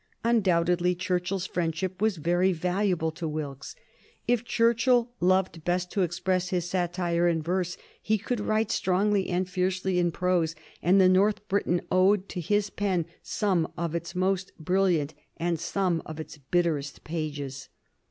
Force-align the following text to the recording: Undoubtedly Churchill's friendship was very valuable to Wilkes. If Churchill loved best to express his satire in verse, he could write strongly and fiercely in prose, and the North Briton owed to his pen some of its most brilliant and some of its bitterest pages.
Undoubtedly 0.23 0.95
Churchill's 0.95 1.45
friendship 1.45 2.01
was 2.01 2.17
very 2.17 2.51
valuable 2.53 3.11
to 3.11 3.27
Wilkes. 3.27 3.75
If 4.27 4.43
Churchill 4.43 5.11
loved 5.19 5.63
best 5.63 5.91
to 5.91 6.01
express 6.01 6.49
his 6.49 6.67
satire 6.67 7.27
in 7.27 7.43
verse, 7.43 7.77
he 8.01 8.17
could 8.17 8.39
write 8.39 8.71
strongly 8.71 9.29
and 9.29 9.47
fiercely 9.47 9.99
in 9.99 10.11
prose, 10.11 10.55
and 10.81 10.99
the 10.99 11.07
North 11.07 11.47
Briton 11.47 11.81
owed 11.91 12.27
to 12.29 12.41
his 12.41 12.71
pen 12.71 13.05
some 13.21 13.71
of 13.77 13.93
its 13.93 14.15
most 14.15 14.51
brilliant 14.57 15.13
and 15.37 15.59
some 15.59 16.01
of 16.07 16.19
its 16.19 16.39
bitterest 16.39 17.03
pages. 17.03 17.69